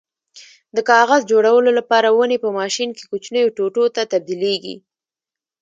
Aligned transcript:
د 0.75 0.77
کاغذ 0.89 1.21
جوړولو 1.31 1.69
لپاره 1.79 2.07
ونې 2.11 2.37
په 2.43 2.49
ماشین 2.59 2.89
کې 2.97 3.03
کوچنیو 3.11 3.53
ټوټو 3.57 3.85
ته 3.95 4.01
تبدیلېږي. 4.13 4.75